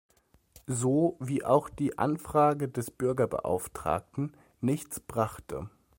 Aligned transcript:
So 0.65 1.15
wie 1.19 1.45
auch 1.45 1.69
die 1.69 1.99
Anfrage 1.99 2.67
des 2.67 2.89
Bürgerbeauftragten 2.89 4.35
nichts 4.59 4.99
brachte. 4.99 5.69